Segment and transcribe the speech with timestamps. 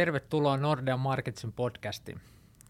[0.00, 2.20] Tervetuloa Nordean Marketsin podcastiin.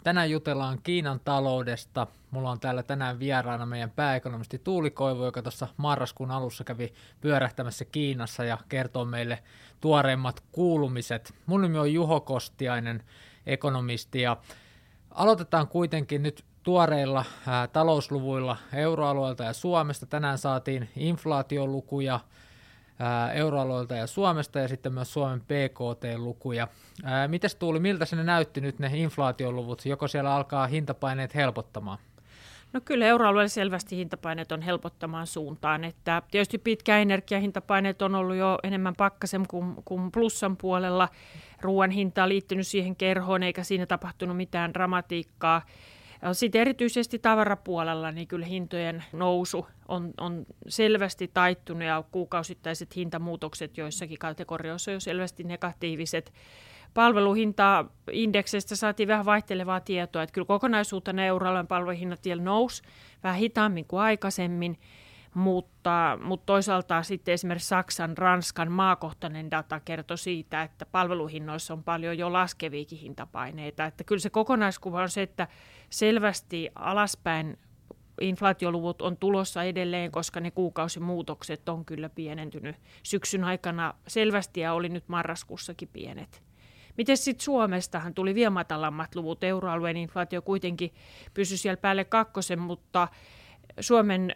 [0.05, 2.07] Tänään jutellaan Kiinan taloudesta.
[2.31, 7.85] Mulla on täällä tänään vieraana meidän pääekonomisti Tuuli Koivu, joka tuossa marraskuun alussa kävi pyörähtämässä
[7.85, 9.43] Kiinassa ja kertoo meille
[9.81, 11.35] tuoreimmat kuulumiset.
[11.47, 13.03] Mun nimi on Juho Kostiainen,
[13.47, 14.37] ekonomisti, ja
[15.11, 20.07] aloitetaan kuitenkin nyt tuoreilla ää, talousluvuilla euroalueelta ja Suomesta.
[20.07, 22.21] Tänään saatiin inflaatiolukuja,
[23.35, 26.69] euroalueelta ja Suomesta ja sitten myös Suomen PKT-lukuja.
[27.29, 29.87] Mites Tuuli, miltä se näytti nyt ne inflaatioluvut?
[29.87, 31.99] Joko siellä alkaa hintapaineet helpottamaan?
[32.73, 35.85] No kyllä euroalueella selvästi hintapaineet on helpottamaan suuntaan.
[35.85, 41.09] Että tietysti pitkä energiahintapaineet on ollut jo enemmän pakkasen kuin, kuin plussan puolella.
[41.61, 45.63] Ruoan hinta on liittynyt siihen kerhoon eikä siinä tapahtunut mitään dramatiikkaa.
[46.33, 54.19] Sitten erityisesti tavarapuolella niin kyllä hintojen nousu on, on selvästi taittunut ja kuukausittaiset hintamuutokset joissakin
[54.19, 56.33] kategorioissa on selvästi negatiiviset.
[56.95, 62.83] Palveluhintaindekseistä saatiin vähän vaihtelevaa tietoa, että kyllä kokonaisuutena euroalueen palveluhinnat vielä nousi
[63.23, 64.79] vähän hitaammin kuin aikaisemmin,
[65.35, 72.19] mutta, mutta toisaalta sitten esimerkiksi Saksan, Ranskan maakohtainen data kertoi siitä, että palveluhinnoissa on paljon
[72.19, 73.85] jo laskeviakin hintapaineita.
[73.85, 75.49] Että kyllä se kokonaiskuva on se, että
[75.91, 77.59] selvästi alaspäin
[78.21, 84.89] inflaatioluvut on tulossa edelleen, koska ne kuukausimuutokset on kyllä pienentynyt syksyn aikana selvästi ja oli
[84.89, 86.43] nyt marraskuussakin pienet.
[86.97, 89.45] Miten sitten Suomestahan tuli vielä matalammat luvut?
[89.45, 90.95] Euroalueen inflaatio kuitenkin
[91.35, 93.09] pysyi siellä päälle kakkosen, mutta
[93.81, 94.35] Suomen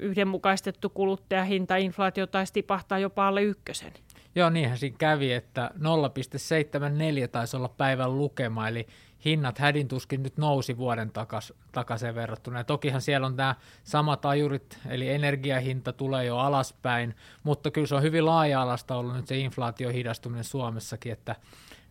[0.00, 3.92] yhdenmukaistettu kuluttajahinta, inflaatio taisi tipahtaa jopa alle ykkösen.
[4.34, 8.86] Joo, niinhän siinä kävi, että 0,74 taisi olla päivän lukema, eli
[9.24, 12.58] hinnat hädintuskin nyt nousi vuoden takas, takaisin verrattuna.
[12.58, 17.94] Ja tokihan siellä on nämä samat ajurit, eli energiahinta tulee jo alaspäin, mutta kyllä se
[17.94, 21.36] on hyvin laaja-alasta ollut nyt se inflaatio hidastuminen Suomessakin, että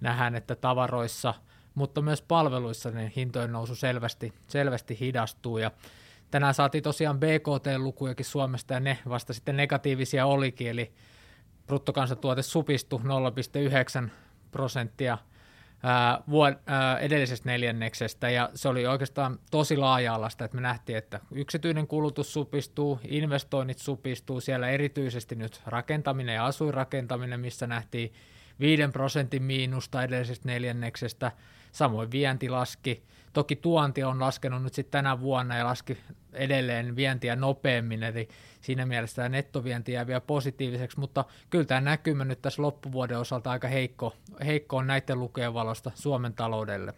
[0.01, 1.33] nähdään, että tavaroissa,
[1.75, 5.57] mutta myös palveluissa niin hintojen nousu selvästi, selvästi hidastuu.
[5.57, 5.71] Ja
[6.31, 10.91] tänään saatiin tosiaan BKT-lukujakin Suomesta, ja ne vasta sitten negatiivisia olikin, eli
[11.67, 12.99] bruttokansantuote supistui
[14.03, 14.09] 0,9
[14.51, 15.17] prosenttia–
[15.83, 21.19] ää, vuod- ää, edellisestä neljänneksestä, ja se oli oikeastaan tosi laaja-alasta, että me nähtiin, että
[21.31, 28.13] yksityinen kulutus supistuu, investoinnit supistuu, siellä erityisesti nyt rakentaminen ja asuinrakentaminen, missä nähtiin
[28.59, 31.31] 5 prosentin miinusta edellisestä neljänneksestä,
[31.71, 33.03] samoin vienti laski,
[33.33, 35.97] toki tuonti on laskenut nyt sitten tänä vuonna ja laski
[36.33, 38.27] edelleen vientiä nopeammin, eli
[38.61, 43.51] siinä mielessä tämä nettovienti jää vielä positiiviseksi, mutta kyllä tämä näkymä nyt tässä loppuvuoden osalta
[43.51, 46.93] aika heikko, heikko on näiden lukujen valosta Suomen taloudelle.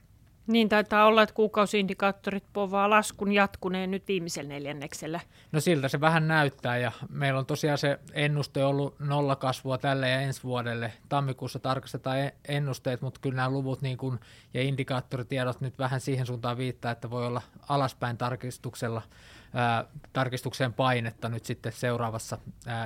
[0.52, 5.20] Niin taitaa olla, että kuukausiindikaattorit povaa laskun jatkuneen nyt viimeisellä neljänneksellä.
[5.52, 10.22] No siltä se vähän näyttää ja meillä on tosiaan se ennuste ollut nollakasvua tälle ja
[10.22, 10.94] ensi vuodelle.
[11.10, 14.20] Tammikuussa tarkastetaan e- ennusteet, mutta kyllä nämä luvut niin kuin,
[14.54, 19.02] ja indikaattoritiedot nyt vähän siihen suuntaan viittaa, että voi olla alaspäin tarkistuksella
[20.14, 22.38] tarkistukseen painetta nyt sitten seuraavassa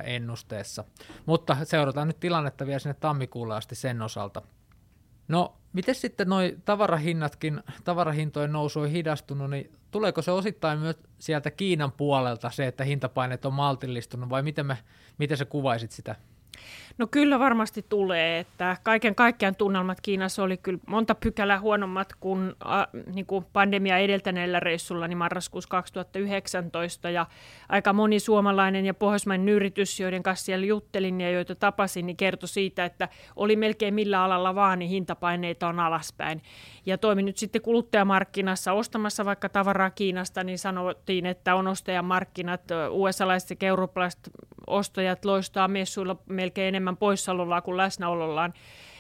[0.04, 0.84] ennusteessa.
[1.26, 4.42] Mutta seurataan nyt tilannetta vielä sinne tammikuulle asti sen osalta.
[5.28, 11.52] No, miten sitten noi tavarahinnatkin, tavarahintojen nousu on hidastunut, niin tuleeko se osittain myös sieltä
[11.52, 14.78] Kiinan puolelta se, että hintapaineet on maltillistunut, vai miten, me,
[15.18, 16.16] miten sä kuvaisit sitä?
[16.98, 22.54] No kyllä varmasti tulee, että kaiken kaikkiaan tunnelmat Kiinassa oli kyllä monta pykälää huonommat kuin,
[22.66, 27.26] äh, niin kuin pandemia edeltäneellä reissulla niin marraskuussa 2019 ja
[27.70, 32.50] aika moni suomalainen ja pohjoismainen yritys, joiden kanssa siellä juttelin ja joita tapasin, niin kertoi
[32.50, 36.42] siitä, että oli melkein millä alalla vaan, niin hintapaineita on alaspäin.
[36.86, 43.62] Ja toimin nyt sitten kuluttajamarkkinassa ostamassa vaikka tavaraa Kiinasta, niin sanottiin, että on ostajamarkkinat, USA-laiset
[43.62, 44.30] ja eurooppalaiset
[44.68, 48.54] ostajat loistaa messuilla melkein enemmän poissaolollaan kuin läsnäolollaan.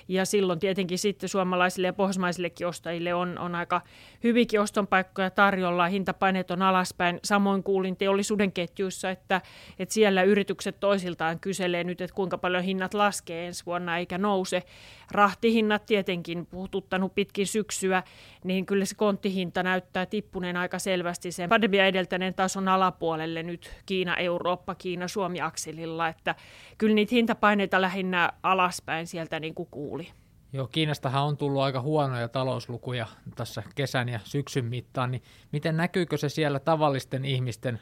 [0.08, 3.82] Ja silloin tietenkin sitten suomalaisille ja pohjoismaisillekin ostajille on, on aika
[4.24, 7.20] hyvinkin ostonpaikkoja tarjolla, hintapaineet on alaspäin.
[7.24, 9.42] Samoin kuulin teollisuuden ketjuissa, että,
[9.80, 14.64] että siellä yritykset toisiltaan kyselee nyt, että kuinka paljon hinnat laskee ensi vuonna eikä nouse.
[15.12, 18.04] Rahtihinnat tietenkin puhututtanut pitkin syksyä,
[18.44, 24.16] niin kyllä se konttihinta näyttää tippuneen aika selvästi sen pandemia edeltäneen tason alapuolelle nyt Kiina,
[24.16, 26.36] Eurooppa, Kiina, Suomi-akselilla, että
[26.78, 30.12] kyllä niitä hintapaineita lähinnä alaspäin sieltä niin kuin kuuli.
[30.54, 36.18] Joo, Kiinastahan on tullut aika huonoja talouslukuja tässä kesän ja syksyn mittaan, niin miten näkyykö
[36.18, 37.80] se siellä tavallisten ihmisten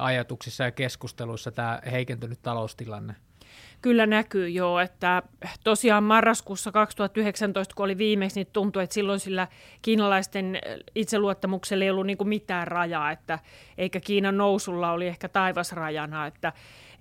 [0.00, 3.14] ajatuksissa ja keskusteluissa tämä heikentynyt taloustilanne?
[3.82, 5.22] kyllä näkyy jo, että
[5.64, 9.48] tosiaan marraskuussa 2019, kun oli viimeksi, niin tuntui, että silloin sillä
[9.82, 10.58] kiinalaisten
[10.94, 13.38] itseluottamuksella ei ollut niin kuin mitään rajaa, että
[13.78, 16.52] eikä Kiinan nousulla oli ehkä taivasrajana, että,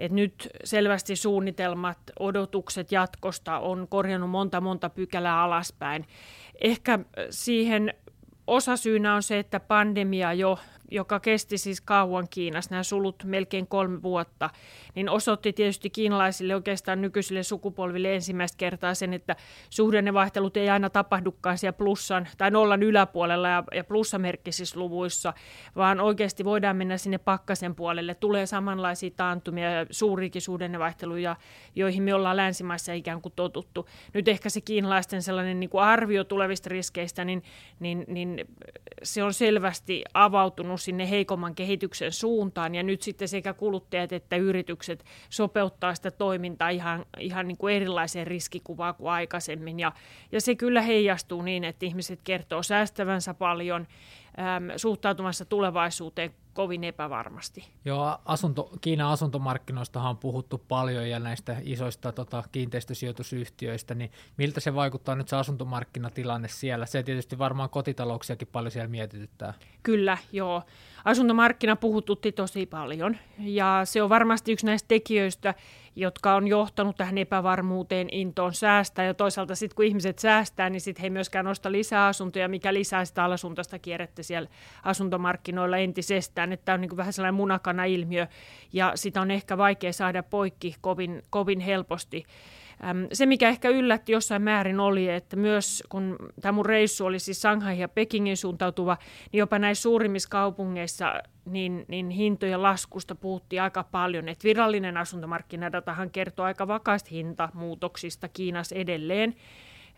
[0.01, 6.07] että nyt selvästi suunnitelmat, odotukset jatkosta on korjannut monta monta pykälää alaspäin.
[6.61, 6.99] Ehkä
[7.29, 7.93] siihen
[8.47, 10.59] osasyynä on se, että pandemia jo
[10.91, 14.49] joka kesti siis kauan Kiinassa, nämä sulut melkein kolme vuotta,
[14.95, 19.35] niin osoitti tietysti kiinalaisille oikeastaan nykyisille sukupolville ensimmäistä kertaa sen, että
[19.69, 25.33] suhdannevaihtelut ei aina tapahdukaan siellä plussan tai nollan yläpuolella ja, ja plussamerkkisissä luvuissa,
[25.75, 28.15] vaan oikeasti voidaan mennä sinne pakkasen puolelle.
[28.15, 31.35] Tulee samanlaisia taantumia ja suuriikin suhdannevaihteluja,
[31.75, 33.87] joihin me ollaan länsimaissa ikään kuin totuttu.
[34.13, 37.43] Nyt ehkä se kiinalaisten sellainen niin kuin arvio tulevista riskeistä, niin,
[37.79, 38.45] niin, niin
[39.03, 42.75] se on selvästi avautunut sinne heikomman kehityksen suuntaan.
[42.75, 48.27] Ja nyt sitten sekä kuluttajat että yritykset sopeuttaa sitä toimintaa ihan, ihan niin kuin erilaiseen
[48.27, 49.79] riskikuvaan kuin aikaisemmin.
[49.79, 49.91] Ja,
[50.31, 53.87] ja se kyllä heijastuu niin, että ihmiset kertoo säästävänsä paljon,
[54.39, 57.69] äm, suhtautumassa tulevaisuuteen kovin epävarmasti.
[57.85, 64.75] Joo, asunto, Kiinan asuntomarkkinoista on puhuttu paljon ja näistä isoista tota, kiinteistösijoitusyhtiöistä, niin miltä se
[64.75, 66.85] vaikuttaa nyt se asuntomarkkinatilanne siellä?
[66.85, 69.53] Se tietysti varmaan kotitalouksiakin paljon siellä mietityttää.
[69.83, 70.63] Kyllä, joo.
[71.05, 73.17] Asuntomarkkina puhututti tosi paljon.
[73.39, 75.53] Ja se on varmasti yksi näistä tekijöistä,
[75.95, 79.05] jotka on johtanut tähän epävarmuuteen, intoon säästää.
[79.05, 82.73] Ja toisaalta sitten kun ihmiset säästää, niin sitten he ei myöskään nosta lisää asuntoja, mikä
[82.73, 84.49] lisää sitä alasuntaista kierrettä siellä
[84.83, 88.27] asuntomarkkinoilla entisestään, että tämä on niin vähän sellainen munakana-ilmiö
[88.73, 92.25] ja sitä on ehkä vaikea saada poikki kovin, kovin helposti.
[93.13, 97.41] Se, mikä ehkä yllätti jossain määrin oli, että myös kun tämä mun reissu oli siis
[97.41, 98.97] Shanghai ja Pekingin suuntautuva,
[99.31, 101.13] niin jopa näissä suurimmissa kaupungeissa
[101.45, 104.29] niin, niin hintojen laskusta puhuttiin aika paljon.
[104.29, 109.35] Että virallinen asuntomarkkinadatahan kertoo aika vakaista hintamuutoksista Kiinassa edelleen.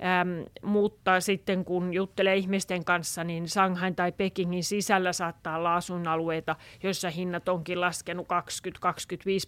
[0.01, 0.29] Ähm,
[0.61, 7.09] mutta sitten kun juttelee ihmisten kanssa, niin Shanghain tai Pekingin sisällä saattaa olla asuinalueita, joissa
[7.09, 8.29] hinnat onkin laskenut 20-25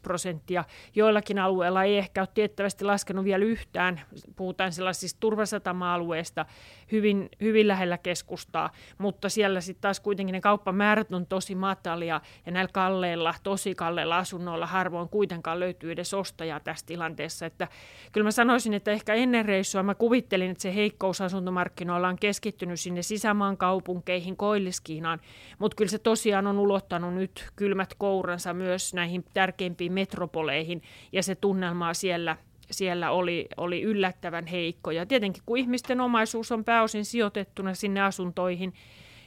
[0.02, 0.64] prosenttia.
[0.96, 4.02] Joillakin alueilla ei ehkä ole tiettävästi laskenut vielä yhtään.
[4.36, 6.46] Puhutaan sellaisista turvasatama-alueista
[6.92, 12.52] hyvin, hyvin lähellä keskustaa, mutta siellä sitten taas kuitenkin ne kauppamäärät on tosi matalia ja
[12.52, 17.46] näillä kalleilla, tosi kalleilla asunnoilla harvoin kuitenkaan löytyy edes ostajaa tässä tilanteessa.
[17.46, 17.68] Että
[18.12, 22.18] kyllä mä sanoisin, että ehkä ennen reissua mä kuvittelin, ajattelin, että se heikkous asuntomarkkinoilla on
[22.20, 25.20] keskittynyt sinne sisämaan kaupunkeihin, Koilliskiinaan,
[25.60, 31.36] mutta kyllä se tosiaan on ulottanut nyt kylmät kouransa myös näihin tärkeimpiin metropoleihin, ja se
[31.36, 32.38] tunnelma siellä
[32.72, 34.92] siellä oli, oli yllättävän heikko.
[34.92, 38.74] Ja tietenkin kun ihmisten omaisuus on pääosin sijoitettuna sinne asuntoihin,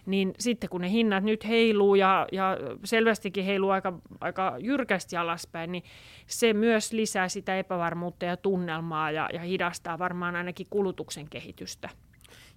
[0.08, 5.72] niin sitten kun ne hinnat nyt heiluu ja, ja selvästikin heiluu aika, aika jyrkästi alaspäin,
[5.72, 5.84] niin
[6.26, 11.88] se myös lisää sitä epävarmuutta ja tunnelmaa ja, ja hidastaa varmaan ainakin kulutuksen kehitystä.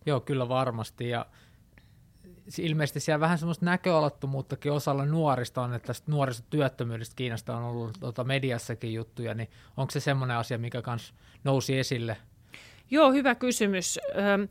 [0.06, 1.10] Joo, kyllä varmasti.
[1.10, 1.26] Ja
[2.60, 8.24] ilmeisesti siellä vähän semmoista näköalattomuuttakin osalla nuorista on, että tästä nuorisotyöttömyydestä Kiinasta on ollut tuota
[8.24, 11.14] mediassakin juttuja, niin onko se semmoinen asia, mikä kanssa
[11.44, 12.18] nousi esille?
[12.92, 14.00] Joo, hyvä kysymys.
[14.18, 14.48] Öm,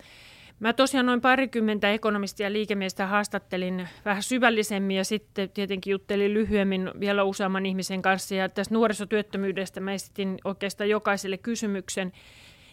[0.60, 6.90] Mä tosiaan noin parikymmentä ekonomistia ja liikemiestä haastattelin vähän syvällisemmin ja sitten tietenkin juttelin lyhyemmin
[7.00, 8.34] vielä useamman ihmisen kanssa.
[8.34, 12.12] Ja tästä nuorisotyöttömyydestä mä esitin oikeastaan jokaiselle kysymyksen.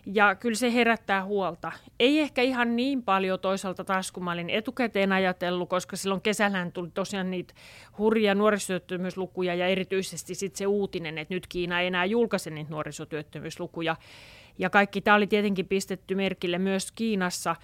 [0.05, 1.71] Ja kyllä se herättää huolta.
[1.99, 6.71] Ei ehkä ihan niin paljon toisaalta taas, kun mä olin etukäteen ajatellut, koska silloin kesällähän
[6.71, 7.53] tuli tosiaan niitä
[7.97, 13.95] hurjia nuorisotyöttömyyslukuja ja erityisesti sitten se uutinen, että nyt Kiina ei enää julkaise niitä nuorisotyöttömyyslukuja.
[14.57, 17.55] Ja kaikki tämä oli tietenkin pistetty merkille myös Kiinassa,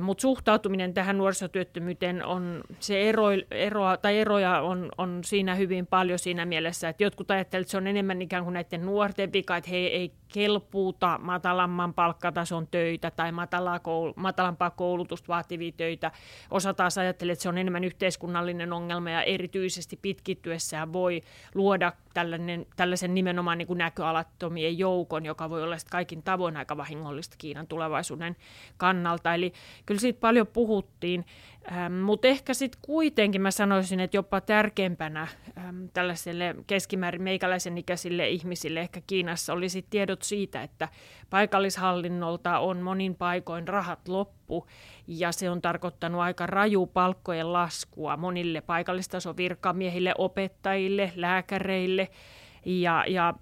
[0.00, 6.18] mutta suhtautuminen tähän nuorisotyöttömyyteen on, se ero, eroa, tai eroja on, on siinä hyvin paljon
[6.18, 9.70] siinä mielessä, että jotkut ajattelevat, että se on enemmän ikään kuin näiden nuorten vika, että
[9.70, 16.12] he ei kelpuuta matalamman palkkatason töitä tai matalaa koul- matalampaa koulutusta vaativia töitä.
[16.50, 21.20] Osa taas ajattelee, että se on enemmän yhteiskunnallinen ongelma ja erityisesti pitkittyessään voi
[21.54, 27.36] luoda tällainen, tällaisen nimenomaan niin kuin näköalattomien joukon, joka voi olla kaikin tavoin aika vahingollista
[27.38, 28.36] Kiinan tulevaisuuden
[28.76, 29.34] kannalta.
[29.34, 29.52] Eli
[29.88, 31.24] kyllä siitä paljon puhuttiin,
[31.72, 35.28] ähm, mutta ehkä sitten kuitenkin mä sanoisin, että jopa tärkeimpänä
[35.58, 40.88] ähm, tällaiselle keskimäärin meikäläisen ikäisille ihmisille ehkä Kiinassa oli sit tiedot siitä, että
[41.30, 44.66] paikallishallinnolta on monin paikoin rahat loppu
[45.06, 52.08] ja se on tarkoittanut aika raju palkkojen laskua monille paikallistason virkamiehille, opettajille, lääkäreille.
[52.64, 53.34] Ja, ja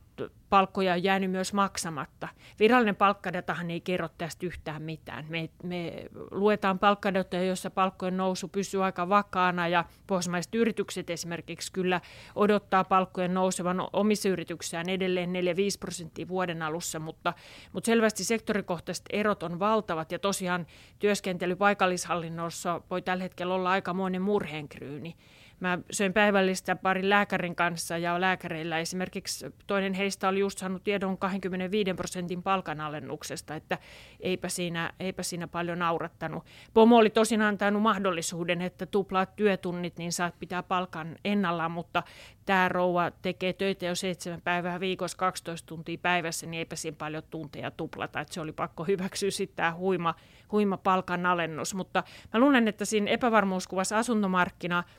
[0.48, 2.28] palkkoja on jäänyt myös maksamatta.
[2.58, 5.26] Virallinen palkkadatahan ei kerro tästä yhtään mitään.
[5.28, 12.00] Me, me luetaan palkkadatoja, joissa palkkojen nousu pysyy aika vakaana ja pohjoismaiset yritykset esimerkiksi kyllä
[12.34, 15.32] odottaa palkkojen nousevan omissa yrityksissään edelleen 4-5
[15.80, 17.32] prosenttia vuoden alussa, mutta,
[17.72, 20.66] mutta selvästi sektorikohtaiset erot on valtavat ja tosiaan
[20.98, 25.16] työskentely paikallishallinnossa voi tällä hetkellä olla aikamoinen murheenkryyni.
[25.60, 31.18] Mä söin päivällistä parin lääkärin kanssa ja lääkäreillä esimerkiksi toinen heistä oli just saanut tiedon
[31.18, 33.78] 25 prosentin palkanalennuksesta, että
[34.20, 36.44] eipä siinä, eipä siinä paljon naurattanut.
[36.74, 42.02] Pomo oli tosin antanut mahdollisuuden, että tuplaat työtunnit, niin saat pitää palkan ennallaan, mutta
[42.46, 47.22] tämä rouva tekee töitä jo seitsemän päivää viikossa 12 tuntia päivässä, niin eipä siinä paljon
[47.30, 50.14] tunteja tuplata, että se oli pakko hyväksyä sitten tämä huima,
[50.52, 51.74] huima palkanalennus.
[51.74, 52.02] Mutta
[52.34, 54.84] mä luulen, että siinä epävarmuuskuvassa asuntomarkkina–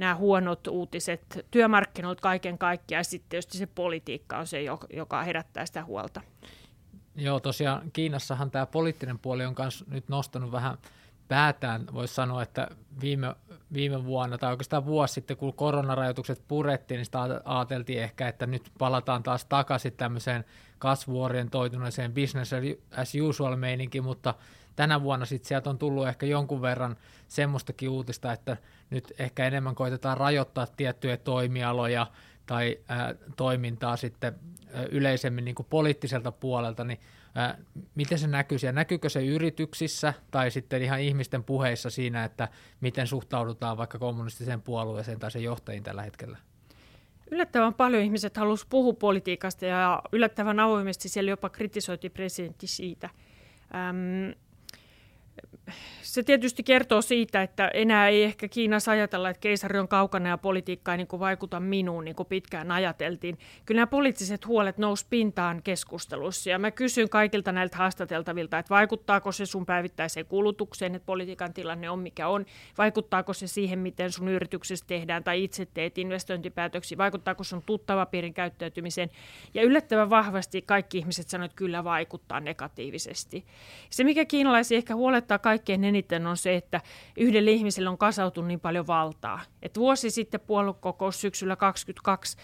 [0.00, 5.66] nämä huonot uutiset työmarkkinoilta kaiken kaikkiaan, ja sitten tietysti se politiikka on se, joka herättää
[5.66, 6.20] sitä huolta.
[7.16, 10.78] Joo, tosiaan Kiinassahan tämä poliittinen puoli on myös nyt nostanut vähän
[11.28, 11.86] päätään.
[11.92, 12.68] Voisi sanoa, että
[13.00, 13.34] viime,
[13.72, 18.70] viime vuonna tai oikeastaan vuosi sitten, kun koronarajoitukset purettiin, niin sitä ajateltiin ehkä, että nyt
[18.78, 20.44] palataan taas takaisin tämmöiseen
[20.78, 22.52] kasvuorientoituneeseen business
[22.96, 24.34] as usual meininkin, mutta
[24.76, 26.96] tänä vuonna sitten sieltä on tullut ehkä jonkun verran
[27.28, 28.56] semmoistakin uutista, että
[28.90, 32.06] nyt ehkä enemmän koitetaan rajoittaa tiettyjä toimialoja
[32.46, 34.34] tai ää, toimintaa sitten
[34.72, 37.00] ää, yleisemmin niin kuin poliittiselta puolelta, niin
[37.34, 37.58] ää,
[37.94, 38.80] miten se näkyy siellä?
[38.80, 42.48] Näkyykö se yrityksissä tai sitten ihan ihmisten puheissa siinä, että
[42.80, 46.38] miten suhtaudutaan vaikka kommunistiseen puolueeseen tai sen johtajiin tällä hetkellä?
[47.30, 53.10] Yllättävän paljon ihmiset halusivat puhua politiikasta ja yllättävän avoimesti siellä jopa kritisoitiin presidentti siitä.
[53.74, 54.34] Öm,
[56.02, 60.38] se tietysti kertoo siitä, että enää ei ehkä Kiinassa ajatella, että keisari on kaukana ja
[60.38, 63.38] politiikka ei niin kuin vaikuta minuun, niin kuin pitkään ajateltiin.
[63.66, 69.32] Kyllä nämä poliittiset huolet nousi pintaan keskustelussa ja mä kysyn kaikilta näiltä haastateltavilta, että vaikuttaako
[69.32, 72.46] se sun päivittäiseen kulutukseen, että politiikan tilanne on mikä on,
[72.78, 78.34] vaikuttaako se siihen, miten sun yrityksessä tehdään tai itse teet investointipäätöksiä, vaikuttaako sun tuttava piirin
[78.34, 79.10] käyttäytymiseen.
[79.54, 83.44] Ja yllättävän vahvasti kaikki ihmiset sanoivat, että kyllä vaikuttaa negatiivisesti.
[83.90, 86.80] Se, mikä kiinalaisia ehkä huolettaa kaikkein eniten on se, että
[87.16, 89.40] yhdelle ihmiselle on kasautunut niin paljon valtaa.
[89.62, 92.36] Et vuosi sitten puoluekokous syksyllä 2022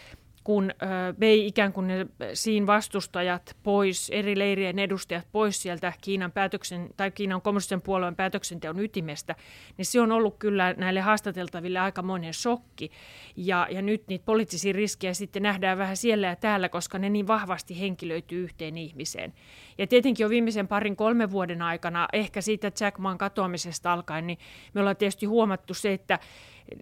[0.47, 0.73] kun
[1.21, 7.11] vei ikään kuin ne siinä vastustajat pois, eri leirien edustajat pois sieltä Kiinan, päätöksen, tai
[7.11, 9.35] Kiinan kommunistisen puolueen päätöksenteon ytimestä,
[9.77, 12.91] niin se on ollut kyllä näille haastateltaville aika monen shokki.
[13.37, 17.27] Ja, ja nyt niitä poliittisia riskejä sitten nähdään vähän siellä ja täällä, koska ne niin
[17.27, 19.33] vahvasti henkilöityy yhteen ihmiseen.
[19.79, 24.39] Ja tietenkin jo viimeisen parin kolmen vuoden aikana, ehkä siitä Jack Maan katoamisesta alkaen, niin
[24.75, 26.19] me ollaan tietysti huomattu se, että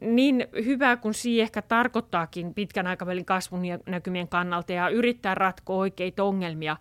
[0.00, 6.24] niin hyvä kuin siihen ehkä tarkoittaakin pitkän aikavälin kasvun näkymien kannalta ja yrittää ratkoa oikeita
[6.24, 6.76] ongelmia,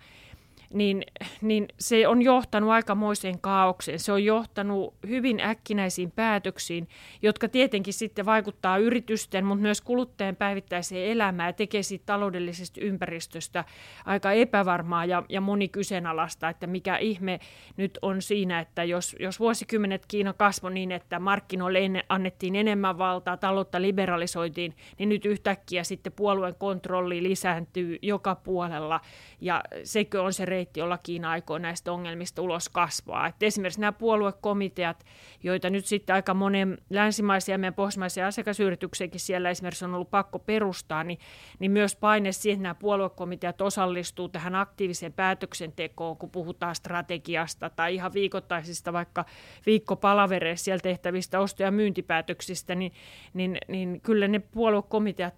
[0.73, 1.03] niin,
[1.41, 3.99] niin se on johtanut aikamoiseen kaaukseen.
[3.99, 6.87] Se on johtanut hyvin äkkinäisiin päätöksiin,
[7.21, 13.65] jotka tietenkin sitten vaikuttaa yritysten, mutta myös kuluttajien päivittäiseen elämään ja tekee siitä taloudellisesta ympäristöstä
[14.05, 17.39] aika epävarmaa ja, ja monikyseenalaista, että mikä ihme
[17.77, 23.37] nyt on siinä, että jos, jos vuosikymmenet Kiina kasvoi niin, että markkinoille annettiin enemmän valtaa,
[23.37, 28.99] taloutta liberalisoitiin, niin nyt yhtäkkiä sitten puolueen kontrolli lisääntyy joka puolella
[29.41, 33.27] ja sekö on se reitti, jolla Kiina aikoo näistä ongelmista ulos kasvaa.
[33.27, 35.05] Et esimerkiksi nämä puoluekomiteat,
[35.43, 40.39] joita nyt sitten aika monen länsimaisia ja meidän pohjoismaisia asiakasyrityksiäkin siellä esimerkiksi on ollut pakko
[40.39, 41.19] perustaa, niin,
[41.59, 47.95] niin myös paine siihen, että nämä puoluekomiteat osallistuu tähän aktiiviseen päätöksentekoon, kun puhutaan strategiasta tai
[47.95, 49.25] ihan viikoittaisista vaikka
[49.65, 52.91] viikkopalavereissa siellä tehtävistä osto- ja myyntipäätöksistä, niin,
[53.33, 55.33] niin, niin kyllä ne puoluekomiteat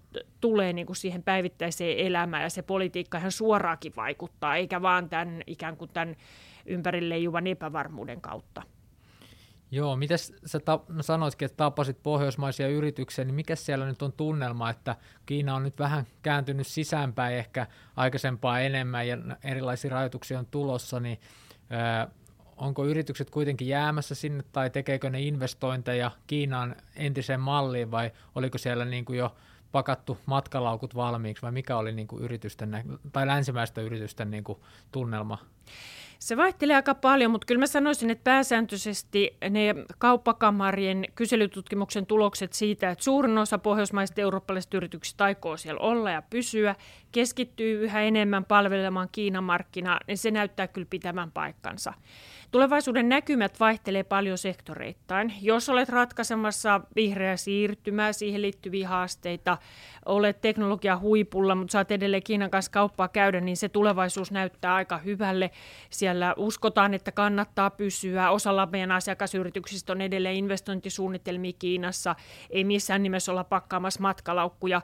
[0.46, 5.42] tulee niin kuin siihen päivittäiseen elämään ja se politiikka ihan suoraakin vaikuttaa, eikä vaan tämän
[5.48, 6.16] ikään kuin tämän
[6.66, 8.62] ympärille juvan epävarmuuden kautta.
[9.72, 14.14] Joo, miten sä ta- no sanoitkin, että tapasit pohjoismaisia yrityksiä, niin mikä siellä nyt on
[14.14, 20.46] tunnelma, että Kiina on nyt vähän kääntynyt sisäänpäin ehkä aikaisempaa enemmän ja erilaisia rajoituksia on
[20.46, 21.20] tulossa, niin
[22.06, 22.12] ö,
[22.58, 28.86] onko yritykset kuitenkin jäämässä sinne tai tekeekö ne investointeja Kiinaan entiseen malliin vai oliko siellä
[28.86, 29.36] niin kuin jo
[29.72, 34.60] pakattu matkalaukut valmiiksi vai mikä oli niin kuin yritysten tai länsimäisten yritysten niin kuin
[34.92, 35.38] tunnelma?
[36.20, 42.90] Se vaihtelee aika paljon, mutta kyllä mä sanoisin, että pääsääntöisesti ne kauppakamarien kyselytutkimuksen tulokset siitä,
[42.90, 46.76] että suurin osa pohjoismaisista eurooppalaisista yrityksistä aikoo siellä olla ja pysyä,
[47.12, 51.94] keskittyy yhä enemmän palvelemaan Kiinan markkinaa, niin se näyttää kyllä pitämään paikkansa.
[52.56, 55.34] Tulevaisuuden näkymät vaihtelee paljon sektoreittain.
[55.42, 59.58] Jos olet ratkaisemassa vihreää siirtymää, siihen liittyviä haasteita,
[60.06, 64.98] olet teknologia huipulla, mutta saat edelleen Kiinan kanssa kauppaa käydä, niin se tulevaisuus näyttää aika
[64.98, 65.52] hyvälle.
[65.90, 68.32] Siellä uskotaan, että kannattaa pysyä.
[68.32, 72.16] Osalla meidän asiakasyrityksistä on edelleen investointisuunnitelmia Kiinassa.
[72.50, 74.82] Ei missään nimessä olla pakkaamassa matkalaukkuja.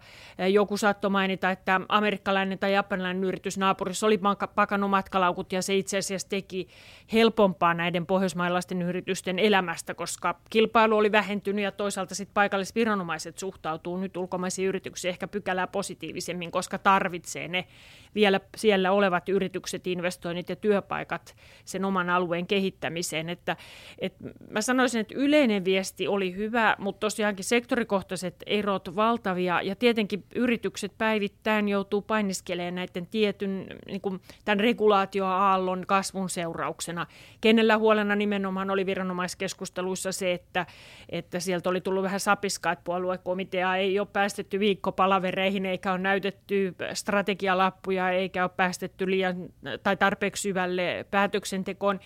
[0.50, 4.20] Joku saattoi mainita, että amerikkalainen tai japanilainen yritys naapurissa oli
[4.56, 6.68] pakannut matkalaukut ja se itse asiassa teki
[7.14, 13.98] helpompaa näiden pohjoismailaisten yritysten elämästä, koska kilpailu oli vähentynyt ja toisaalta sitten paikalliset viranomaiset suhtautuu
[13.98, 17.68] nyt ulkomaisiin yrityksiin ehkä pykälää positiivisemmin, koska tarvitsee ne
[18.16, 23.30] vielä siellä olevat yritykset, investoinnit ja työpaikat sen oman alueen kehittämiseen.
[23.30, 23.58] Että,
[24.00, 24.14] et
[24.50, 30.92] mä sanoisin, että yleinen viesti oli hyvä, mutta tosiaankin sektorikohtaiset erot valtavia ja tietenkin yritykset
[30.98, 37.08] päivittäin joutuu painiskelemaan näiden tietyn niin kuin tämän regulaatioaallon kasvun seurauksena.
[37.52, 40.66] Kenellä huolena nimenomaan oli viranomaiskeskusteluissa se, että,
[41.10, 46.76] että sieltä oli tullut vähän sapiskaa, että puoluekomitea ei ole päästetty viikkopalavereihin eikä ole näytetty
[46.94, 49.36] strategialappuja eikä ole päästetty liian
[49.84, 52.00] tai tarpeeksi syvälle päätöksentekoon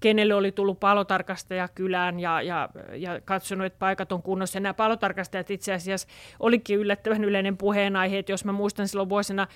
[0.00, 4.60] kenelle oli tullut palotarkastaja kylään ja, ja, ja katsonut, että paikat on kunnossa.
[4.60, 6.08] Nämä palotarkastajat itse asiassa
[6.40, 9.46] olikin yllättävän yleinen puheenaihe, että jos mä muistan silloin vuosina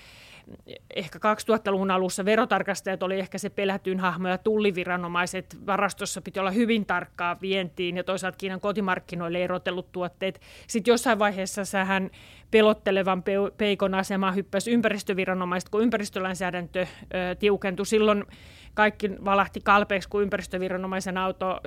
[0.95, 6.85] ehkä 2000-luvun alussa verotarkastajat oli ehkä se pelätyin hahmo ja tulliviranomaiset varastossa piti olla hyvin
[6.85, 10.41] tarkkaa vientiin ja toisaalta Kiinan kotimarkkinoille erotellut tuotteet.
[10.67, 12.09] Sitten jossain vaiheessa sähän
[12.51, 13.23] pelottelevan
[13.57, 16.87] peikon asema hyppäsi ympäristöviranomaiset, kun ympäristölainsäädäntö
[17.39, 17.85] tiukentui.
[17.85, 18.23] Silloin
[18.73, 21.59] kaikki valahti kalpeeksi, kun ympäristöviranomaisen auto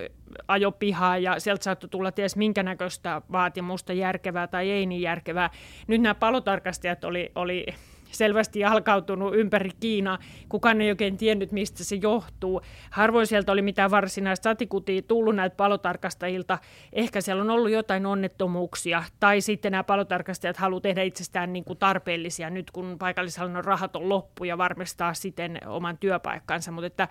[0.48, 5.50] ajo pihaa ja sieltä saattoi tulla ties minkä näköistä vaatimusta, järkevää tai ei niin järkevää.
[5.86, 7.66] Nyt nämä palotarkastajat oli, oli
[8.12, 10.18] selvästi jalkautunut ympäri Kiinaa.
[10.48, 12.60] Kukaan ei oikein tiennyt, mistä se johtuu.
[12.90, 16.58] Harvoin sieltä oli mitään varsinaista satikutia tullut näiltä palotarkastajilta.
[16.92, 19.02] Ehkä siellä on ollut jotain onnettomuuksia.
[19.20, 24.08] Tai sitten nämä palotarkastajat haluavat tehdä itsestään niin kuin tarpeellisia nyt, kun paikallishallinnon rahat on
[24.08, 26.72] loppu ja varmistaa siten oman työpaikkansa.
[26.72, 27.08] Mutta että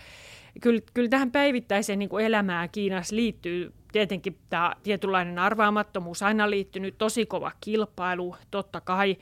[0.62, 6.98] kyllä, kyllä tähän päivittäiseen niin kuin elämään Kiinassa liittyy tietenkin tämä tietynlainen arvaamattomuus aina liittynyt,
[6.98, 9.18] tosi kova kilpailu, totta kai.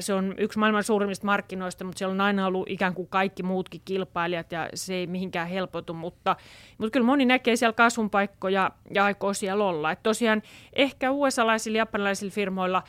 [0.00, 3.82] Se on yksi maailman suurimmista markkinoista, mutta siellä on aina ollut ikään kuin kaikki muutkin
[3.84, 6.36] kilpailijat ja se ei mihinkään helpotu, mutta,
[6.78, 9.90] mutta kyllä moni näkee siellä kasvun paikkoja ja aikoo siellä olla.
[9.90, 12.82] Et tosiaan ehkä USA-laisilla ja japanilaisilla firmoilla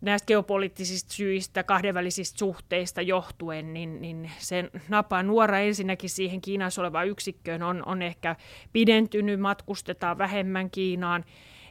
[0.00, 7.08] näistä geopoliittisista syistä, kahdenvälisistä suhteista johtuen, niin, niin se napa nuora ensinnäkin siihen Kiinassa olevaan
[7.08, 8.36] yksikköön on, on ehkä
[8.72, 11.24] pidentynyt, matkustetaan vähemmän Kiinaan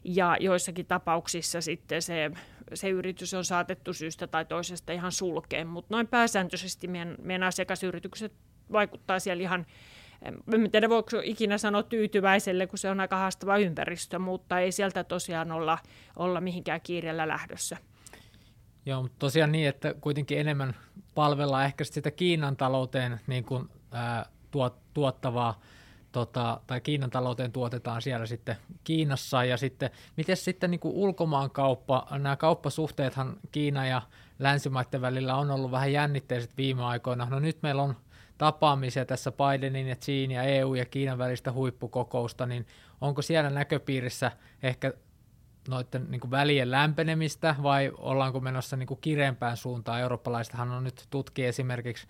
[0.03, 2.31] ja joissakin tapauksissa sitten se
[2.73, 8.33] se yritys on saatettu syystä tai toisesta ihan sulkeen, mutta noin pääsääntöisesti meidän, meidän asiakasyritykset
[8.71, 9.65] vaikuttaa siellä ihan,
[10.53, 15.03] en tiedä voiko ikinä sanoa tyytyväiselle, kun se on aika haastava ympäristö, mutta ei sieltä
[15.03, 15.77] tosiaan olla,
[16.15, 17.77] olla mihinkään kiireellä lähdössä.
[18.85, 20.75] Joo, mutta tosiaan niin, että kuitenkin enemmän
[21.15, 25.61] palvellaan ehkä sitä Kiinan talouteen niin kuin, ää, tuot, tuottavaa
[26.13, 32.07] tota, tai Kiinan talouteen tuotetaan siellä sitten Kiinassa ja sitten, miten sitten niin kuin ulkomaankauppa,
[32.11, 34.01] nämä kauppasuhteethan Kiina ja
[34.39, 37.27] länsimaiden välillä on ollut vähän jännitteiset viime aikoina.
[37.29, 37.95] No nyt meillä on
[38.37, 42.67] tapaamisia tässä Bidenin ja Xi ja EU ja Kiinan välistä huippukokousta, niin
[43.01, 44.31] onko siellä näköpiirissä
[44.63, 44.93] ehkä
[45.67, 50.01] noiden niin välien lämpenemistä vai ollaanko menossa niin kireempään suuntaan?
[50.01, 52.07] Eurooppalaisethan on nyt tutki esimerkiksi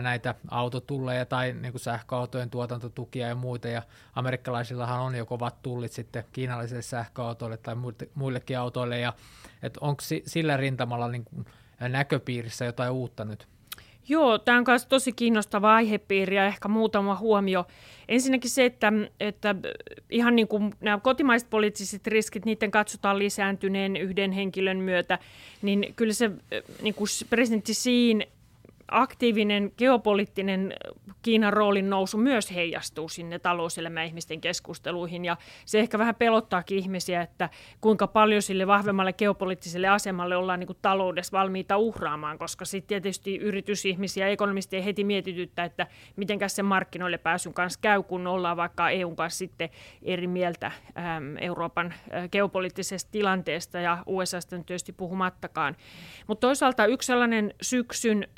[0.00, 3.82] näitä autotulleja tai niin kuin sähköautojen tuotantotukia ja muita, ja
[4.14, 7.76] amerikkalaisillahan on jo kovat tullit sitten kiinalaisille sähköautoille tai
[8.14, 9.12] muillekin autoille, ja
[9.80, 11.46] onko sillä rintamalla niin kuin
[11.80, 13.48] näköpiirissä jotain uutta nyt?
[14.08, 17.66] Joo, tämä on myös tosi kiinnostava aihepiiri ja ehkä muutama huomio.
[18.08, 19.54] Ensinnäkin se, että, että
[20.10, 25.18] ihan niin kuin nämä kotimaiset poliittiset riskit, niiden katsotaan lisääntyneen yhden henkilön myötä,
[25.62, 26.30] niin kyllä se
[26.82, 28.26] niin kuin presidentti Siin
[28.92, 30.74] aktiivinen geopoliittinen
[31.22, 37.22] Kiinan roolin nousu myös heijastuu sinne talouselämän ihmisten keskusteluihin ja se ehkä vähän pelottaakin ihmisiä,
[37.22, 37.48] että
[37.80, 43.36] kuinka paljon sille vahvemmalle geopoliittiselle asemalle ollaan niin kuin taloudessa valmiita uhraamaan, koska sitten tietysti
[43.36, 48.90] yritysihmisiä ja ekonomisteja heti mietityttää, että miten se markkinoille pääsyn kanssa käy, kun ollaan vaikka
[48.90, 49.70] EUn kanssa sitten
[50.02, 50.72] eri mieltä
[51.40, 55.76] Euroopan ä, geopoliittisesta tilanteesta ja USAsta tietysti puhumattakaan.
[56.26, 58.28] Mutta toisaalta yksi sellainen syksyn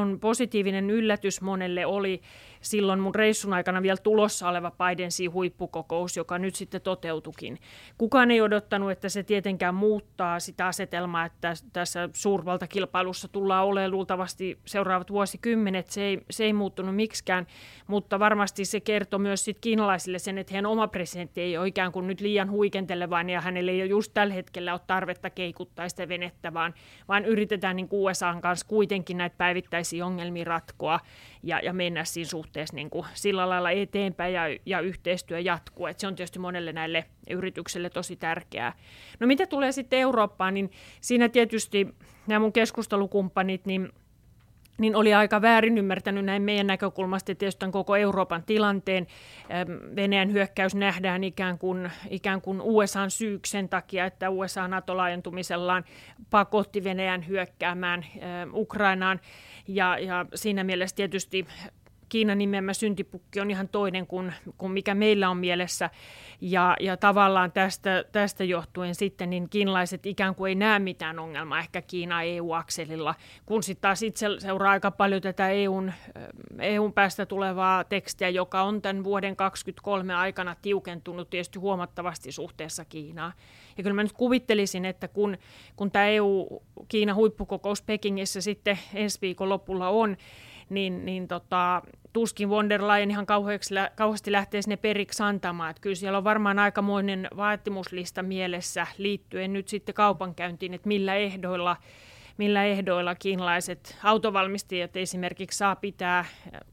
[0.00, 2.20] ehdoton positiivinen yllätys monelle oli
[2.60, 7.58] silloin mun reissun aikana vielä tulossa oleva Bidensin huippukokous, joka nyt sitten toteutukin.
[7.98, 14.58] Kukaan ei odottanut, että se tietenkään muuttaa sitä asetelmaa, että tässä suurvaltakilpailussa tullaan olemaan luultavasti
[14.66, 15.86] seuraavat vuosikymmenet.
[15.86, 17.46] Se ei, se ei muuttunut miksikään,
[17.86, 21.92] mutta varmasti se kertoo myös sit kiinalaisille sen, että heidän oma presidentti ei ole ikään
[21.92, 26.08] kuin nyt liian huikentelevainen ja hänelle ei ole just tällä hetkellä ole tarvetta keikuttaa sitä
[26.08, 26.74] venettä, vaan,
[27.08, 31.00] vaan yritetään niin USAn kanssa kuitenkin näitä päivittäisiä ongelmia ratkoa
[31.42, 35.86] ja, ja mennä siinä suhteessa niin kuin sillä lailla eteenpäin ja, ja yhteistyö jatkuu.
[35.86, 38.72] Et se on tietysti monelle näille yrityksille tosi tärkeää.
[39.20, 41.88] No mitä tulee sitten Eurooppaan, niin siinä tietysti
[42.26, 43.92] nämä mun keskustelukumppanit, niin
[44.80, 49.06] niin oli aika väärin ymmärtänyt näin meidän näkökulmasta tietysti tämän koko Euroopan tilanteen.
[49.96, 55.84] Venäjän hyökkäys nähdään ikään kuin, ikään kuin USAn syyksen takia, että USA NATO-laajentumisellaan
[56.30, 58.06] pakotti Venäjän hyökkäämään
[58.52, 59.20] Ukrainaan.
[59.74, 61.46] Ja, ja siinä mielessä tietysti
[62.08, 65.90] Kiinan nimeämä syntipukki on ihan toinen kuin, kuin mikä meillä on mielessä.
[66.40, 71.58] Ja, ja tavallaan tästä, tästä johtuen sitten niin kiinalaiset ikään kuin ei näe mitään ongelmaa
[71.58, 73.14] ehkä Kiina-EU-akselilla,
[73.46, 75.92] kun sitten taas itse seuraa aika paljon tätä EUn,
[76.58, 83.32] EUn päästä tulevaa tekstiä, joka on tämän vuoden 2023 aikana tiukentunut tietysti huomattavasti suhteessa Kiinaan.
[83.76, 85.38] Ja kyllä mä nyt kuvittelisin, että kun,
[85.76, 90.16] kun tämä EU-Kiina-huippukokous Pekingissä sitten ensi viikon lopulla on,
[90.70, 95.70] niin, niin tota, tuskin von der Leyen ihan kauheasti lähtee sinne periksi antamaan.
[95.70, 101.76] Että kyllä siellä on varmaan aikamoinen vaatimuslista mielessä liittyen nyt sitten kaupankäyntiin, että millä ehdoilla
[102.40, 106.24] millä ehdoilla kiinalaiset autovalmistajat esimerkiksi saa pitää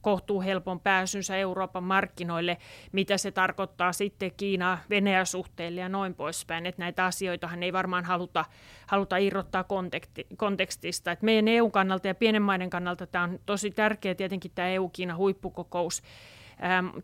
[0.02, 2.58] kohtuu helpon pääsynsä Euroopan markkinoille,
[2.92, 6.66] mitä se tarkoittaa sitten Kiina-Venäjä-suhteille ja noin poispäin.
[6.66, 8.46] Että näitä asioitahan ei varmaan haluta,
[8.88, 11.12] haluta irrottaa konteksti, kontekstista.
[11.12, 16.02] Että meidän EU-kannalta ja pienen maiden kannalta tämä on tosi tärkeä tietenkin tämä EU-Kiina-huippukokous.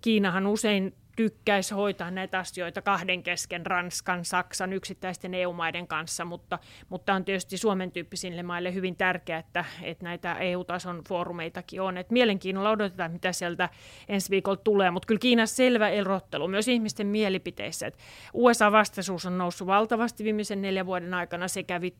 [0.02, 7.13] Kiinahan usein tykkäisi hoitaa näitä asioita kahden kesken Ranskan, Saksan, yksittäisten EU-maiden kanssa, mutta, mutta
[7.13, 11.97] on tietysti Suomen tyyppisille maille hyvin tärkeää, että, että näitä EU-tason foorumeitakin on.
[11.97, 13.69] Et mielenkiinnolla odotetaan, mitä sieltä
[14.08, 17.91] ensi viikolla tulee, mutta kyllä Kiinassa selvä erottelu myös ihmisten mielipiteissä.
[18.34, 21.47] USA-vastaisuus on noussut valtavasti viimeisen neljän vuoden aikana.
[21.47, 21.95] Se kävi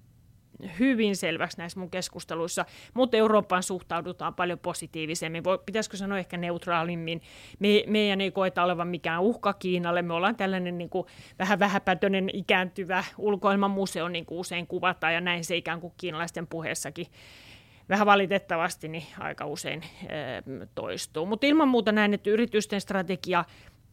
[0.80, 5.44] hyvin selväksi näissä mun keskusteluissa, mutta Eurooppaan suhtaudutaan paljon positiivisemmin.
[5.66, 7.22] Pitäisikö sanoa ehkä neutraalimmin?
[7.60, 10.02] Me, meidän ei koeta olevan mikään uhka Kiinalle.
[10.02, 11.08] Me ollaan tällainen niin kuin,
[11.40, 17.08] vähän vähäpätöinen ikääntyvä ulkoilmamuseo, niin kuin usein kuvataan, ja näin se ikään kuin kiinalaisten puheessakin
[17.90, 19.82] vähän valitettavasti niin aika usein
[20.76, 21.26] toistuu.
[21.26, 23.46] Mutta ilman muuta näin, että yritysten strategia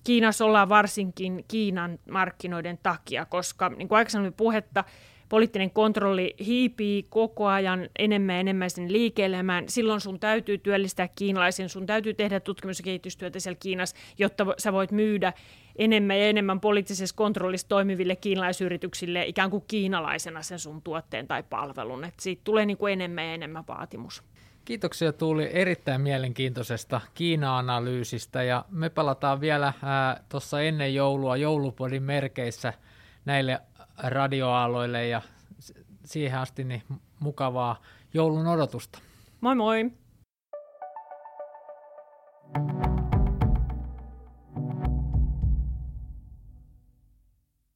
[0.05, 4.85] Kiinassa ollaan varsinkin Kiinan markkinoiden takia, koska niin kuin aikaisemmin puhetta,
[5.31, 11.69] poliittinen kontrolli hiipii koko ajan enemmän ja enemmän sen liike-elämään, silloin sun täytyy työllistää kiinalaisen,
[11.69, 15.33] sun täytyy tehdä tutkimus- ja kehitystyötä siellä Kiinassa, jotta sä voit myydä
[15.77, 22.05] enemmän ja enemmän poliittisessa kontrollissa toimiville kiinalaisyrityksille ikään kuin kiinalaisena sen sun tuotteen tai palvelun.
[22.05, 24.23] Et siitä tulee niin kuin enemmän ja enemmän vaatimus.
[24.65, 29.73] Kiitoksia Tuuli erittäin mielenkiintoisesta Kiina-analyysistä ja me palataan vielä
[30.29, 32.73] tuossa ennen joulua joulupodin merkeissä
[33.25, 33.61] näille
[34.03, 35.23] radioaalloille ja
[36.05, 36.83] siihen asti niin
[37.21, 37.83] mukavaa
[38.15, 38.99] joulun odotusta.
[39.41, 39.91] Moi moi!
[42.53, 43.00] thank you